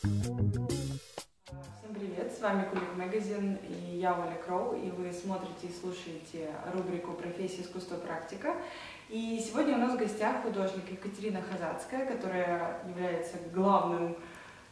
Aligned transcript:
Всем 0.00 0.80
привет, 1.92 2.32
с 2.32 2.40
вами 2.40 2.64
Кулик 2.70 2.96
Магазин 2.96 3.58
и 3.68 3.98
я 3.98 4.14
Оля 4.14 4.38
Кроу, 4.46 4.74
и 4.74 4.90
вы 4.90 5.12
смотрите 5.12 5.66
и 5.66 5.78
слушаете 5.78 6.48
рубрику 6.72 7.12
«Профессия, 7.12 7.60
искусство, 7.60 7.96
практика». 7.96 8.54
И 9.10 9.38
сегодня 9.46 9.74
у 9.74 9.78
нас 9.78 9.92
в 9.92 9.98
гостях 9.98 10.42
художник 10.42 10.90
Екатерина 10.90 11.42
Хазацкая, 11.42 12.06
которая 12.06 12.78
является 12.88 13.36
главным 13.52 14.16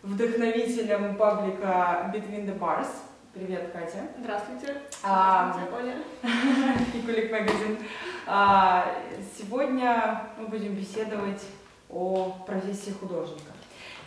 вдохновителем 0.03 1.17
паблика 1.17 2.11
Between 2.15 2.47
the 2.47 2.59
Bars. 2.59 2.89
Привет, 3.35 3.71
Катя. 3.71 4.09
Здравствуйте. 4.19 4.81
А, 5.03 5.53
Здравствуйте, 5.53 5.91
Оля. 5.91 5.97
и 6.95 7.03
Кулик 7.03 7.31
Магазин. 7.31 7.77
А, 8.27 8.95
Сегодня 9.37 10.31
мы 10.39 10.47
будем 10.47 10.75
беседовать 10.75 11.43
о 11.91 12.31
профессии 12.47 12.93
художника. 12.93 13.53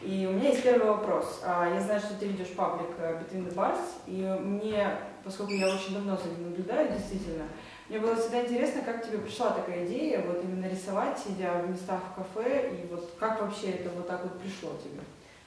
И 0.02 0.26
у 0.26 0.32
меня 0.32 0.50
есть 0.50 0.64
первый 0.64 0.88
вопрос. 0.88 1.42
А, 1.44 1.70
Я 1.72 1.80
знаю, 1.80 2.00
что 2.00 2.16
ты 2.16 2.26
ведешь 2.26 2.56
паблик 2.56 2.90
э, 2.98 3.22
Between 3.22 3.48
the 3.48 3.54
Bars, 3.54 3.80
и 4.08 4.22
мне, 4.42 4.88
поскольку 5.24 5.54
я 5.54 5.68
очень 5.68 5.94
давно 5.94 6.18
за 6.18 6.30
ним 6.30 6.50
наблюдаю, 6.50 6.92
действительно, 6.92 7.46
мне 7.88 8.00
было 8.00 8.16
всегда 8.16 8.42
интересно, 8.42 8.82
как 8.82 9.06
тебе 9.06 9.20
пришла 9.20 9.52
такая 9.52 9.86
идея, 9.86 10.24
вот 10.26 10.44
именно 10.44 10.68
рисовать, 10.68 11.20
сидя 11.20 11.52
в 11.64 11.70
местах 11.70 12.00
в 12.12 12.16
кафе, 12.16 12.72
и 12.72 12.88
вот 12.88 13.12
как 13.20 13.42
вообще 13.42 13.72
это 13.72 13.90
вот 13.92 14.08
так 14.08 14.24
вот 14.24 14.40
пришло 14.40 14.72
тебе? 14.84 15.02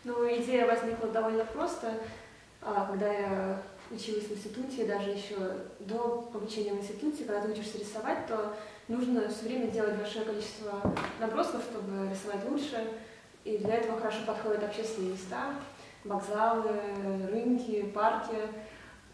Ну, 0.04 0.24
идея 0.28 0.66
возникла 0.66 1.08
довольно 1.08 1.44
просто. 1.46 1.92
А, 2.62 2.86
Когда 2.86 3.12
я 3.12 3.62
училась 3.90 4.24
в 4.24 4.32
институте, 4.32 4.86
даже 4.86 5.10
еще 5.10 5.36
до 5.80 6.30
обучения 6.32 6.72
в 6.74 6.78
институте, 6.80 7.24
когда 7.24 7.42
ты 7.42 7.52
учишься 7.52 7.78
рисовать, 7.78 8.26
то 8.28 8.54
нужно 8.86 9.28
все 9.28 9.46
время 9.46 9.66
делать 9.66 9.96
большое 9.96 10.24
количество 10.24 10.80
набросков, 11.18 11.62
чтобы 11.62 12.08
рисовать 12.08 12.48
лучше. 12.48 12.88
И 13.44 13.58
для 13.58 13.76
этого 13.76 14.00
хорошо 14.00 14.18
подходят 14.26 14.64
общественные 14.64 15.12
места, 15.12 15.54
вокзалы, 16.04 16.72
рынки, 17.30 17.82
парки. 17.94 18.36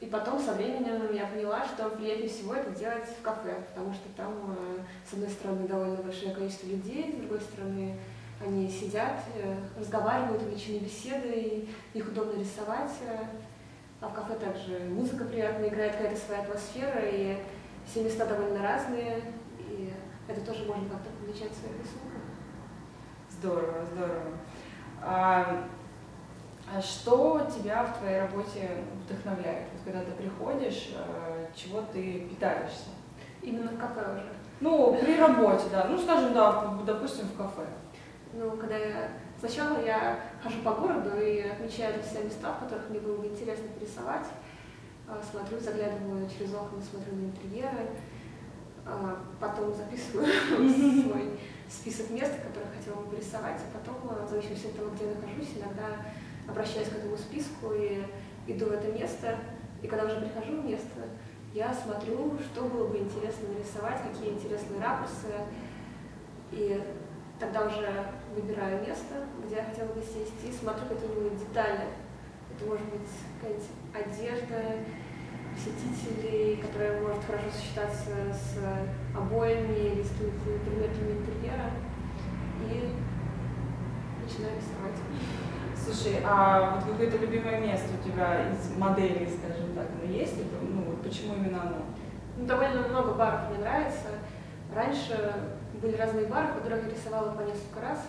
И 0.01 0.07
потом 0.07 0.41
со 0.41 0.53
временем 0.53 1.13
я 1.13 1.27
поняла, 1.27 1.65
что 1.67 1.91
приятнее 1.91 2.29
всего 2.29 2.55
это 2.55 2.71
делать 2.71 3.07
в 3.07 3.23
кафе, 3.23 3.63
потому 3.69 3.93
что 3.93 4.09
там, 4.17 4.57
э, 4.57 4.79
с 5.09 5.13
одной 5.13 5.29
стороны, 5.29 5.69
довольно 5.69 5.97
большое 5.97 6.33
количество 6.33 6.69
людей, 6.69 7.13
с 7.13 7.21
другой 7.21 7.41
стороны, 7.41 7.97
они 8.43 8.71
сидят, 8.71 9.17
э, 9.35 9.57
разговаривают, 9.79 10.43
увлечены 10.43 10.79
беседой, 10.79 11.69
их 11.93 12.09
удобно 12.09 12.41
рисовать. 12.41 12.93
э, 13.07 13.19
А 14.01 14.09
в 14.09 14.15
кафе 14.15 14.37
также 14.37 14.79
музыка 14.89 15.25
приятная, 15.25 15.69
играет 15.69 15.93
какая-то 15.93 16.19
своя 16.19 16.41
атмосфера, 16.41 17.03
и 17.05 17.37
все 17.87 18.03
места 18.03 18.25
довольно 18.25 18.63
разные, 18.63 19.21
и 19.59 19.93
это 20.27 20.41
тоже 20.41 20.65
можно 20.65 20.89
как-то 20.89 21.11
помечать 21.21 21.53
в 21.53 21.61
своих 21.61 21.77
рисунках. 21.77 22.30
Здорово, 23.41 23.87
здорово. 23.95 24.21
А, 25.03 25.65
а 26.71 26.83
что 26.83 27.41
тебя 27.51 27.85
в 27.85 27.99
твоей 27.99 28.21
работе 28.21 28.69
вдохновляет? 29.03 29.69
Вот 29.73 29.83
когда 29.83 30.01
ты 30.01 30.13
приходишь, 30.13 30.91
э, 30.95 31.47
чего 31.55 31.81
ты 31.91 32.29
питаешься? 32.29 32.91
Именно 33.41 33.71
в 33.71 33.79
кафе 33.79 34.03
уже. 34.13 34.29
Ну, 34.61 34.95
при 35.01 35.19
работе, 35.19 35.65
да. 35.73 35.87
Ну, 35.89 35.97
скажем, 35.97 36.35
да, 36.35 36.77
допустим, 36.85 37.29
в 37.29 37.37
кафе. 37.39 37.65
Ну, 38.35 38.51
когда 38.59 38.77
я... 38.77 39.09
Сначала 39.39 39.83
я 39.83 40.21
хожу 40.43 40.61
по 40.61 40.73
городу 40.73 41.19
и 41.19 41.41
отмечаю 41.41 41.95
себя 42.03 42.25
места, 42.25 42.53
в 42.53 42.65
которых 42.65 42.91
мне 42.91 43.01
было 43.01 43.17
бы 43.17 43.27
интересно 43.27 43.69
порисовать. 43.71 44.27
А, 45.09 45.19
Смотрю, 45.31 45.59
заглядываю 45.59 46.29
через 46.29 46.53
окна, 46.53 46.79
смотрю 46.83 47.17
на 47.17 47.25
интерьеры. 47.25 47.89
А, 48.85 49.17
Потом 49.41 49.73
записываю 49.75 50.27
свой 51.03 51.39
список 51.71 52.11
мест, 52.11 52.33
которые 52.43 52.71
хотела 52.77 52.97
бы 52.97 53.11
порисовать. 53.11 53.61
А 53.61 53.79
потом, 53.79 53.97
а, 54.11 54.27
в 54.27 54.31
зависимости 54.31 54.67
от 54.67 54.77
того, 54.77 54.91
где 54.91 55.05
я 55.07 55.15
нахожусь, 55.15 55.57
иногда 55.57 56.05
обращаюсь 56.49 56.89
к 56.89 56.97
этому 56.97 57.17
списку 57.17 57.73
и 57.73 58.03
иду 58.47 58.67
в 58.67 58.73
это 58.73 58.89
место. 58.93 59.39
И 59.83 59.87
когда 59.87 60.05
уже 60.05 60.21
прихожу 60.21 60.61
в 60.61 60.67
место, 60.67 61.07
я 61.55 61.73
смотрю, 61.73 62.39
что 62.39 62.65
было 62.65 62.89
бы 62.89 62.99
интересно 62.99 63.49
нарисовать, 63.55 64.01
какие 64.03 64.35
интересные 64.35 64.81
ракурсы. 64.81 65.33
И 66.53 66.81
тогда 67.39 67.67
уже 67.67 68.05
выбираю 68.35 68.81
место, 68.87 69.27
где 69.47 69.57
я 69.57 69.65
хотела 69.65 69.89
бы 69.89 70.01
сесть, 70.03 70.35
и 70.47 70.53
смотрю 70.53 70.87
какие-нибудь 70.89 71.39
детали. 71.39 71.87
Это 72.55 72.69
может 72.69 72.85
быть 72.87 73.09
какая-нибудь 73.41 73.69
одежда 73.95 74.85
посетителей, 75.55 76.57
которая 76.57 77.01
может 77.01 77.25
хорошо 77.25 77.47
сочетаться 77.53 78.11
с 78.33 78.59
обоями 79.17 79.93
или 79.93 80.03
с 80.03 80.11
предметами 80.11 81.13
интерьера. 81.19 81.71
И 82.67 82.95
начинаю 84.23 84.57
рисовать. 84.57 84.99
Слушай, 85.77 86.21
а 86.25 86.77
вот 86.77 86.91
какое-то 86.91 87.17
любимое 87.17 87.61
место 87.61 87.89
у 87.99 88.09
тебя 88.09 88.51
из 88.51 88.77
моделей, 88.77 89.27
скажем 89.27 89.75
так, 89.75 89.87
ну, 90.01 90.13
есть? 90.13 90.35
Это, 90.35 90.63
ну, 90.63 90.83
вот 90.83 91.03
почему 91.03 91.35
именно 91.35 91.63
оно? 91.63 91.77
Ну, 92.37 92.47
довольно 92.47 92.87
много 92.89 93.15
баров 93.15 93.49
мне 93.49 93.59
нравится. 93.59 94.09
Раньше 94.75 95.33
были 95.81 95.97
разные 95.97 96.27
бары, 96.27 96.49
в 96.49 96.55
которых 96.57 96.85
я 96.85 96.91
рисовала 96.91 97.33
по 97.33 97.41
несколько 97.41 97.81
раз, 97.81 98.07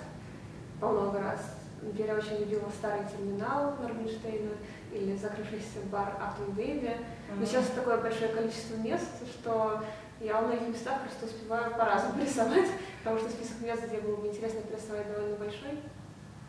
по 0.79 0.89
много 0.89 1.19
раз. 1.19 1.60
Я 1.81 2.15
очень 2.15 2.39
любила 2.39 2.69
старый 2.69 3.05
терминал 3.05 3.75
Моргенштейна 3.81 4.51
или 4.91 5.15
закрывшийся 5.17 5.79
бар 5.91 6.15
Актон 6.21 6.53
Бэйби. 6.53 6.95
Но 7.35 7.45
сейчас 7.45 7.67
такое 7.67 7.97
большое 7.97 8.29
количество 8.29 8.75
мест, 8.75 9.09
что 9.27 9.81
я 10.19 10.39
во 10.39 10.47
многих 10.47 10.67
местах 10.69 11.01
просто 11.01 11.25
успеваю 11.25 11.71
по-разному 11.71 12.21
рисовать, 12.23 12.69
потому 13.03 13.19
что 13.19 13.29
список 13.31 13.61
мест, 13.61 13.87
где 13.87 13.99
было 14.01 14.17
бы 14.17 14.27
интересно 14.27 14.61
порисовать, 14.61 15.11
довольно 15.11 15.37
большой. 15.37 15.79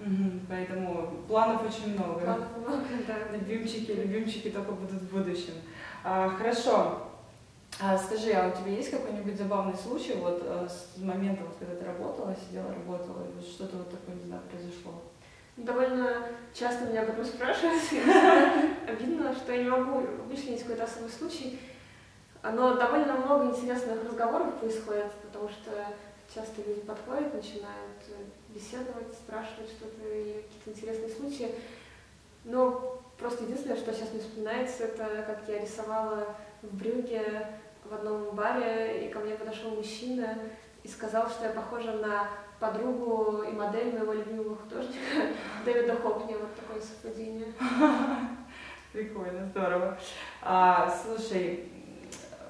Мгм, 0.00 0.47
Поэтому 0.48 1.25
планов 1.28 1.62
очень 1.65 1.94
много. 1.94 2.21
Планов 2.21 2.59
много, 2.59 2.84
да. 3.06 3.37
Любимчики, 3.37 3.92
любимчики 3.92 4.50
только 4.50 4.72
будут 4.72 5.00
в 5.00 5.10
будущем. 5.10 5.54
А, 6.04 6.28
хорошо. 6.31 7.09
А, 7.81 7.97
скажи, 7.97 8.32
а 8.32 8.48
у 8.48 8.60
тебя 8.60 8.76
есть 8.76 8.91
какой-нибудь 8.91 9.37
забавный 9.37 9.76
случай 9.76 10.15
вот 10.15 10.42
э, 10.44 10.69
с 10.69 10.98
момента, 11.00 11.42
вот, 11.42 11.56
когда 11.59 11.75
ты 11.75 11.84
работала, 11.87 12.37
сидела, 12.37 12.69
работала, 12.69 13.25
и 13.25 13.32
вот 13.32 13.44
что-то 13.44 13.78
вот 13.78 13.91
такое, 13.91 14.15
не 14.16 14.26
знаю, 14.26 14.42
произошло? 14.50 15.03
Довольно 15.57 16.29
часто 16.55 16.87
меня 16.87 17.03
об 17.03 17.11
этом 17.11 17.25
спрашивают. 17.25 17.83
Обидно, 18.89 19.35
что 19.35 19.53
я 19.53 19.65
не 19.65 19.71
могу 19.71 20.01
вычленить 20.27 20.63
какой-то 20.63 20.85
особый 20.85 21.11
случай. 21.11 21.61
Но 22.43 22.75
довольно 22.75 23.15
много 23.15 23.47
интересных 23.47 24.03
разговоров 24.05 24.55
происходит, 24.59 25.13
потому 25.23 25.49
что 25.49 25.71
часто 26.35 26.63
люди 26.67 26.81
подходят, 26.81 27.35
начинают 27.35 28.01
беседовать, 28.49 29.13
спрашивать 29.13 29.71
что-то 29.71 30.03
или 30.09 30.43
какие-то 30.43 30.71
интересные 30.71 31.11
случаи. 31.11 31.55
Но 32.45 33.03
просто 33.19 33.45
единственное, 33.45 33.77
что 33.77 33.93
сейчас 33.93 34.11
мне 34.13 34.23
вспоминается, 34.23 34.84
это 34.84 35.25
как 35.27 35.43
я 35.49 35.61
рисовала 35.61 36.34
в 36.63 36.75
Брюге 36.75 37.47
в 37.84 37.95
одном 37.95 38.34
баре, 38.34 39.07
и 39.07 39.11
ко 39.11 39.21
мне 39.21 39.34
подошел 39.34 39.71
мужчина 39.71 40.39
и 40.82 40.88
сказал, 40.88 41.28
что 41.28 41.44
я 41.44 41.50
похожа 41.50 41.93
на 41.93 42.28
подругу 42.59 43.43
и 43.43 43.53
модель 43.53 43.93
моего 43.93 44.12
любимого 44.12 44.56
художника 44.56 44.98
Дэвида 45.65 45.97
Хопни. 45.97 46.34
Вот 46.34 46.54
такое 46.54 46.81
совпадение. 46.81 47.53
Прикольно, 48.92 49.47
здорово. 49.47 49.98
А, 50.42 50.91
слушай, 50.91 51.69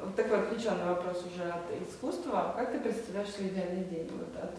вот 0.02 0.16
такой 0.16 0.40
отвлеченный 0.40 0.86
вопрос 0.86 1.24
уже 1.24 1.48
от 1.48 1.62
искусства. 1.88 2.54
Как 2.56 2.72
ты 2.72 2.80
представляешь 2.80 3.30
свой 3.30 3.48
идеальный 3.48 3.84
день? 3.84 4.10
Вот 4.10 4.42
от, 4.42 4.56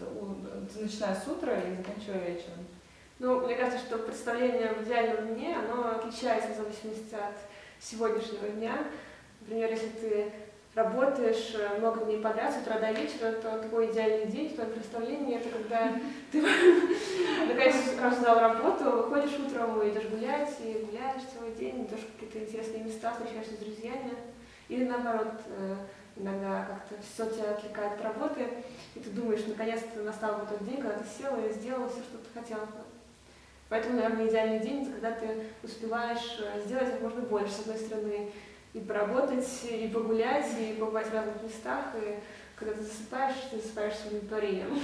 ты 0.72 0.80
начиная 0.80 1.14
с 1.14 1.26
утра 1.28 1.54
и 1.54 1.76
заканчивая 1.76 2.30
вечером? 2.30 2.66
Ну, 3.18 3.40
мне 3.40 3.54
кажется, 3.54 3.78
что 3.78 3.98
представление 3.98 4.72
в 4.72 4.82
идеальном 4.82 5.34
дне, 5.34 5.56
оно 5.56 5.96
отличается 5.96 6.52
в 6.52 6.56
зависимости 6.56 7.14
от 7.14 7.36
сегодняшнего 7.78 8.48
дня. 8.48 8.86
Например, 9.40 9.70
если 9.70 9.88
ты 9.88 10.32
работаешь 10.74 11.54
э, 11.54 11.78
много 11.78 12.04
дней 12.04 12.20
подряд, 12.20 12.52
с 12.52 12.58
утра 12.58 12.78
до 12.78 12.90
вечера, 12.92 13.32
то 13.32 13.58
твой 13.68 13.90
идеальный 13.90 14.26
день, 14.26 14.54
твое 14.54 14.70
представление, 14.70 15.40
это 15.40 15.50
когда 15.50 15.92
ты 16.32 16.42
наконец 17.48 17.76
раздал 18.00 18.40
работу, 18.40 18.84
выходишь 18.84 19.38
утром 19.38 19.80
и 19.82 19.90
идешь 19.90 20.08
гулять, 20.08 20.54
и 20.60 20.84
гуляешь 20.84 21.22
целый 21.32 21.52
день, 21.52 21.84
идешь 21.84 22.00
в 22.00 22.12
какие-то 22.14 22.38
интересные 22.40 22.84
места, 22.84 23.12
встречаешься 23.12 23.54
с 23.54 23.58
друзьями. 23.58 24.14
Или 24.68 24.84
наоборот, 24.84 25.32
э, 25.46 25.76
иногда 26.16 26.64
как-то 26.64 26.94
все 27.02 27.30
тебя 27.30 27.52
отвлекает 27.52 27.92
от 27.92 28.02
работы, 28.02 28.48
и 28.94 29.00
ты 29.00 29.10
думаешь, 29.10 29.44
наконец-то 29.46 30.02
настал 30.02 30.38
вот 30.38 30.48
тот 30.48 30.64
день, 30.64 30.80
когда 30.80 30.98
ты 30.98 31.04
села 31.06 31.36
и 31.46 31.52
сделала 31.52 31.88
все, 31.88 32.00
что 32.00 32.18
ты 32.18 32.40
хотела. 32.40 32.66
Поэтому, 33.68 33.96
наверное, 33.96 34.26
идеальный 34.28 34.60
день, 34.60 34.82
это 34.82 34.92
когда 34.92 35.10
ты 35.12 35.44
успеваешь 35.62 36.38
э, 36.40 36.62
сделать 36.64 36.90
как 36.90 37.02
можно 37.02 37.20
больше, 37.22 37.52
с 37.52 37.60
одной 37.60 37.76
стороны, 37.76 38.32
и 38.74 38.80
поработать, 38.80 39.46
и 39.70 39.88
погулять, 39.88 40.46
и 40.58 40.74
побывать 40.74 41.06
в 41.06 41.14
разных 41.14 41.42
местах, 41.42 41.86
и 41.94 42.18
когда 42.56 42.74
ты 42.74 42.82
засыпаешь, 42.82 43.36
ты 43.50 43.56
засыпаешь 43.56 43.94
с 43.94 44.06
удовлетворением. 44.06 44.78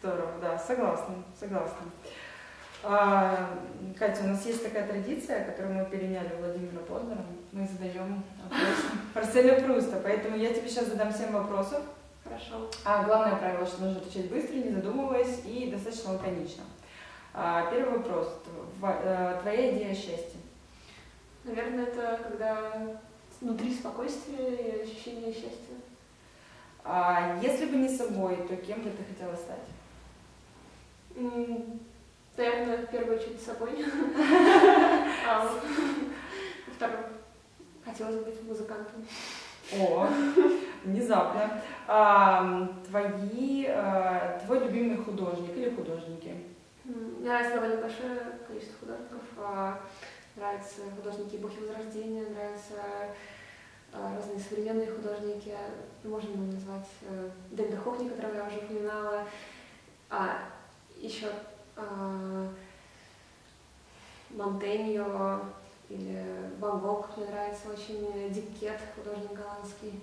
Здорово, 0.00 0.32
да, 0.40 0.58
согласна, 0.58 1.14
согласна. 1.38 1.86
А, 2.84 3.48
Катя, 3.96 4.24
у 4.24 4.28
нас 4.28 4.44
есть 4.44 4.64
такая 4.64 4.86
традиция, 4.86 5.44
которую 5.44 5.74
мы 5.74 5.84
переняли 5.86 6.34
у 6.34 6.38
Владимира 6.38 6.80
Познера. 6.80 7.24
Мы 7.52 7.66
задаем 7.66 8.22
вопрос 8.42 8.84
Марселя 9.14 9.60
Пруста, 9.60 10.00
поэтому 10.02 10.36
я 10.36 10.52
тебе 10.52 10.68
сейчас 10.68 10.86
задам 10.86 11.12
7 11.12 11.30
вопросов. 11.30 11.82
Хорошо. 12.24 12.68
А 12.84 13.04
главное 13.04 13.36
правило, 13.36 13.64
что 13.64 13.84
нужно 13.84 14.00
отвечать 14.00 14.30
быстро, 14.30 14.54
не 14.54 14.70
задумываясь 14.70 15.42
и 15.44 15.70
достаточно 15.70 16.12
лаконично. 16.14 16.64
А, 17.34 17.70
первый 17.70 17.98
вопрос. 17.98 18.40
Э, 18.82 19.38
Твоя 19.40 19.76
идея 19.76 19.94
счастья? 19.94 20.41
Наверное, 21.44 21.86
это 21.86 22.20
когда 22.22 22.72
внутри 23.40 23.74
спокойствие 23.74 24.56
и 24.56 24.82
ощущение 24.82 25.32
счастья. 25.32 25.76
А, 26.84 27.38
Если 27.42 27.66
бы 27.66 27.76
не 27.76 27.88
собой, 27.88 28.36
то 28.48 28.56
кем 28.56 28.82
бы 28.82 28.90
ты 28.90 29.02
хотела 29.04 29.34
стать? 29.36 29.68
Наверное, 32.36 32.78
в 32.78 32.90
первую 32.90 33.18
очередь 33.18 33.40
собой. 33.42 33.70
А 35.28 35.48
во-вторых, 36.66 37.06
хотелось 37.84 38.24
быть 38.24 38.42
музыкантом. 38.44 39.06
О, 39.78 40.08
внезапно. 40.84 41.60
А, 41.86 42.68
Твои, 42.88 43.66
э, 43.68 44.40
твой 44.44 44.58
любимый 44.60 44.96
художник 44.96 45.56
или 45.56 45.70
художники? 45.70 46.34
М, 46.84 47.16
Мне 47.20 47.28
нравится 47.28 47.54
довольно 47.54 47.80
большое 47.80 48.18
количество 48.46 48.78
художников. 48.80 49.22
Нравятся 50.34 50.82
художники 50.96 51.36
эпохи 51.36 51.58
Возрождения, 51.58 52.22
нравятся 52.22 52.74
а, 53.92 54.16
разные 54.16 54.38
современные 54.38 54.90
художники. 54.90 55.54
Можно 56.04 56.46
назвать 56.46 56.88
э, 57.02 57.30
Дэвида 57.50 57.76
Хохни, 57.76 58.08
которого 58.08 58.36
я 58.36 58.46
уже 58.46 58.56
упоминала. 58.56 59.26
А 60.08 60.38
еще 60.96 61.26
а, 61.76 62.48
Монтеньо 64.30 65.40
или 65.90 66.24
Ван 66.58 66.80
Гог 66.80 67.14
мне 67.18 67.26
нравится 67.26 67.68
очень. 67.68 68.32
Диккет, 68.32 68.80
художник 68.96 69.32
голландский. 69.32 70.00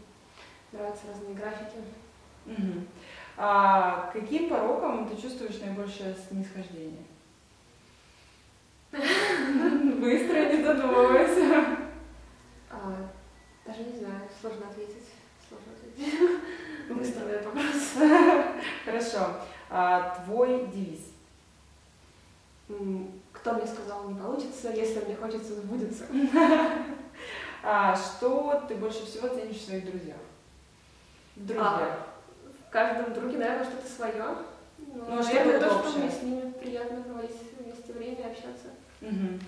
Нравятся 0.71 1.07
разные 1.07 1.33
графики. 1.33 1.77
Мгм. 2.45 2.87
А 3.35 4.11
каким 4.13 4.47
пороком 4.47 5.09
ты 5.09 5.19
чувствуешь 5.19 5.59
наибольшее 5.59 6.15
снисхождение? 6.15 7.03
Быстро, 9.99 10.49
не 10.49 10.63
задумывайся. 10.63 11.77
А, 12.69 13.09
даже 13.65 13.79
не 13.83 13.99
знаю, 13.99 14.21
сложно 14.39 14.67
ответить. 14.69 15.07
Сложно 15.47 15.73
ответить. 15.73 16.39
Быстро 16.89 17.25
на 17.25 17.29
этот 17.31 17.45
вопрос. 17.47 17.93
Хорошо. 18.85 19.35
А, 19.69 20.23
Твой 20.23 20.67
девиз? 20.67 20.99
Кто 23.33 23.53
мне 23.53 23.65
сказал, 23.67 24.09
не 24.09 24.19
получится, 24.19 24.71
если 24.71 25.01
мне 25.01 25.15
хочется, 25.15 25.55
сбудется. 25.55 26.05
А, 27.61 27.93
Что 27.93 28.63
ты 28.69 28.75
больше 28.75 29.05
всего 29.05 29.27
ценишь 29.27 29.57
в 29.57 29.65
своих 29.65 29.83
друзьях? 29.85 30.15
В 31.35 31.45
друзьях. 31.45 32.07
В 32.69 32.71
каждом 32.71 33.13
друге, 33.13 33.37
наверное, 33.37 33.65
что-то 33.65 33.85
свое. 33.85 34.35
Ну, 34.77 35.19
а 35.19 35.21
что 35.21 35.33
наверное, 35.33 35.59
будет 35.59 35.69
то, 35.69 35.89
что 35.89 35.99
мне 35.99 36.09
с 36.09 36.23
ними 36.23 36.51
приятно 36.51 37.01
проводить 37.01 37.35
вместе 37.59 37.91
время, 37.91 38.27
общаться. 38.27 38.69
Мгм. 39.01 39.41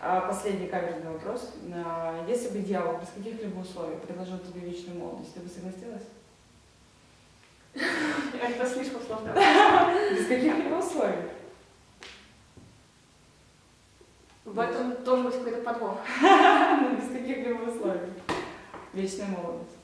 А, 0.00 0.20
Последний 0.20 0.66
каверзный 0.66 1.12
вопрос. 1.12 1.52
А, 1.74 2.24
Если 2.28 2.48
бы 2.50 2.58
дьявол 2.58 2.98
без 2.98 3.08
каких-либо 3.08 3.60
условий 3.60 3.96
предложил 3.96 4.38
тебе 4.38 4.68
вечную 4.68 4.98
молодость, 4.98 5.34
ты 5.34 5.40
бы 5.40 5.48
согласилась? 5.48 6.02
Это 8.42 8.66
слишком 8.66 9.00
сложно. 9.02 9.32
Без 10.12 10.26
каких-либо 10.26 10.74
условий? 10.76 11.30
В 14.44 14.58
этом 14.58 15.02
должен 15.02 15.24
быть 15.26 15.34
какой-то 15.34 15.62
подвох. 15.62 15.98
Ну, 16.20 16.96
Без 16.96 17.08
каких-либо 17.08 17.62
условий. 17.62 18.12
Вечная 18.92 19.26
молодость. 19.28 19.76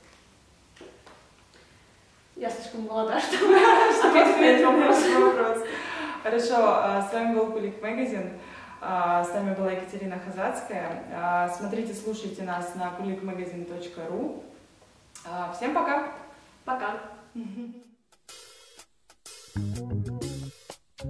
Я 2.36 2.50
слишком 2.50 2.82
молода, 2.82 3.20
чтобы 3.20 3.56
ответить 3.56 4.62
на 4.64 4.70
вопрос. 4.70 5.66
Хорошо, 6.22 6.54
а, 6.58 7.08
с 7.08 7.12
вами 7.12 7.34
был 7.34 7.52
Кулик 7.52 7.82
Магазин. 7.82 8.38
А, 8.84 9.22
С 9.24 9.32
нами 9.32 9.54
была 9.54 9.70
Екатерина 9.70 10.18
Хазацкая. 10.18 11.04
А, 11.14 11.48
Смотрите, 11.50 11.94
слушайте 11.94 12.42
нас 12.42 12.74
на 12.74 12.92
kulikmagazin.ru. 12.98 14.42
А, 15.24 15.52
Всем 15.52 15.72
пока! 15.72 16.12
Пока. 16.64 16.94
Мгм. 17.34 17.74